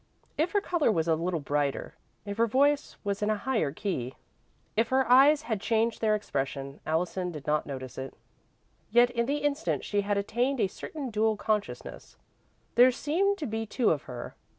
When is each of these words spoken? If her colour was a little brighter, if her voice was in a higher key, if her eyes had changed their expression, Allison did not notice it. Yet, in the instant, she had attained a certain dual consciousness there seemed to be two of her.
If 0.35 0.53
her 0.53 0.61
colour 0.61 0.91
was 0.91 1.07
a 1.07 1.13
little 1.13 1.39
brighter, 1.39 1.93
if 2.25 2.37
her 2.39 2.47
voice 2.47 2.97
was 3.03 3.21
in 3.21 3.29
a 3.29 3.37
higher 3.37 3.71
key, 3.71 4.15
if 4.75 4.87
her 4.87 5.07
eyes 5.07 5.43
had 5.43 5.61
changed 5.61 6.01
their 6.01 6.15
expression, 6.15 6.79
Allison 6.87 7.31
did 7.31 7.45
not 7.45 7.67
notice 7.67 7.99
it. 7.99 8.15
Yet, 8.89 9.11
in 9.11 9.27
the 9.27 9.43
instant, 9.43 9.85
she 9.85 10.01
had 10.01 10.17
attained 10.17 10.59
a 10.59 10.65
certain 10.65 11.11
dual 11.11 11.37
consciousness 11.37 12.17
there 12.73 12.89
seemed 12.89 13.37
to 13.37 13.45
be 13.45 13.67
two 13.67 13.91
of 13.91 14.01
her. 14.09 14.33